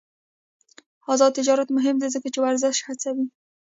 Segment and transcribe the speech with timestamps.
[1.13, 3.25] آزاد تجارت مهم دی ځکه چې ورزش هڅوي.